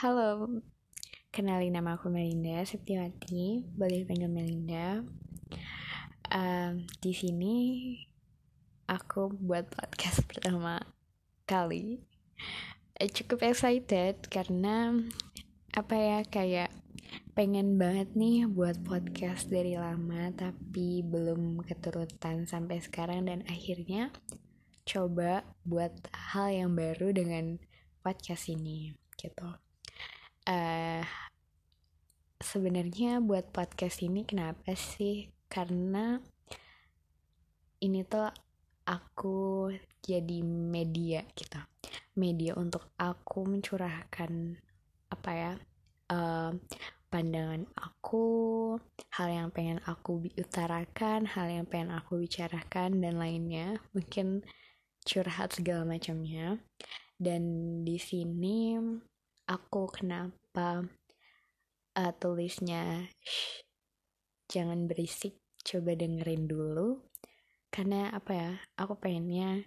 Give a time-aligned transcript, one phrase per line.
[0.00, 0.48] Halo,
[1.28, 5.04] kenalin nama aku Melinda Septiwati, boleh panggil Melinda.
[6.32, 7.56] Um, di sini
[8.88, 10.80] aku buat podcast pertama
[11.44, 12.00] kali.
[12.96, 14.96] Eh, cukup excited karena
[15.76, 16.72] apa ya kayak
[17.36, 24.08] pengen banget nih buat podcast dari lama tapi belum keturutan sampai sekarang dan akhirnya
[24.88, 25.92] coba buat
[26.32, 27.60] hal yang baru dengan
[28.00, 29.60] podcast ini gitu
[30.46, 31.02] uh,
[32.40, 35.28] sebenarnya buat podcast ini kenapa sih?
[35.50, 36.16] Karena
[37.80, 38.30] ini tuh
[38.86, 41.60] aku jadi media gitu.
[42.16, 44.56] Media untuk aku mencurahkan
[45.12, 45.52] apa ya?
[46.10, 46.50] Uh,
[47.10, 48.26] pandangan aku,
[49.14, 53.82] hal yang pengen aku utarakan, hal yang pengen aku bicarakan dan lainnya.
[53.90, 54.46] Mungkin
[55.02, 56.62] curhat segala macamnya.
[57.20, 57.42] Dan
[57.84, 58.78] di sini
[59.50, 60.86] aku kenapa
[61.98, 63.66] uh, tulisnya Shh,
[64.46, 67.02] jangan berisik coba dengerin dulu.
[67.70, 69.62] Karena apa ya aku pengennya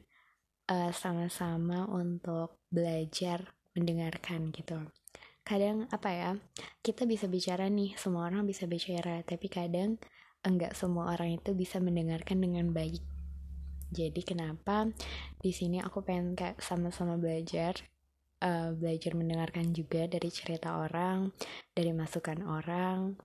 [0.67, 4.91] eh, sama-sama untuk belajar mendengarkan gitu.
[5.47, 6.31] Kadang apa ya
[6.83, 9.95] kita bisa bicara nih semua orang bisa bicara tapi kadang
[10.43, 12.99] enggak semua orang itu bisa mendengarkan dengan baik.
[13.87, 14.91] Jadi kenapa
[15.39, 17.92] di sini aku pengen kayak sama-sama belajar
[18.43, 21.31] uh, belajar mendengarkan juga dari cerita orang,
[21.71, 23.15] dari masukan orang,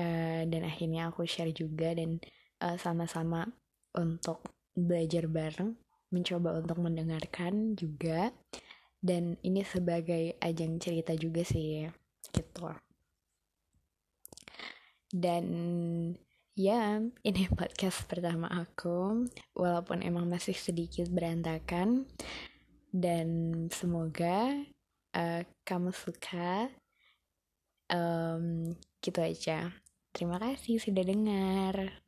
[0.00, 2.18] uh, dan akhirnya aku share juga dan
[2.64, 3.44] uh, sama-sama
[3.92, 4.40] untuk
[4.72, 5.76] belajar bareng,
[6.08, 8.32] mencoba untuk mendengarkan juga,
[9.04, 11.84] dan ini sebagai ajang cerita juga sih,
[12.32, 12.72] gitu.
[15.12, 15.46] Dan
[16.56, 22.08] ya, ini podcast pertama aku, walaupun emang masih sedikit berantakan
[22.96, 23.28] dan
[23.70, 24.52] semoga
[25.16, 26.70] uh, kamu suka.
[27.86, 29.70] Um, gitu aja.
[30.10, 32.02] Terima kasih sudah dengar